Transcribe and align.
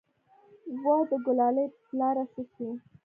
وه 0.83 0.99
د 1.09 1.11
ګلالي 1.25 1.65
پلاره 1.85 2.23
څه 2.33 2.41
سوې. 2.53 2.73